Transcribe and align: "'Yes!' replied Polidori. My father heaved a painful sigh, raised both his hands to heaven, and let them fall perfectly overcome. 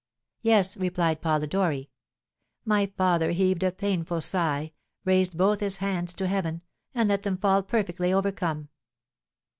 "'Yes!' 0.41 0.77
replied 0.77 1.21
Polidori. 1.21 1.91
My 2.65 2.87
father 2.97 3.33
heaved 3.33 3.61
a 3.61 3.71
painful 3.71 4.19
sigh, 4.21 4.71
raised 5.05 5.37
both 5.37 5.59
his 5.59 5.77
hands 5.77 6.11
to 6.15 6.25
heaven, 6.27 6.63
and 6.95 7.07
let 7.07 7.21
them 7.21 7.37
fall 7.37 7.61
perfectly 7.61 8.11
overcome. 8.11 8.69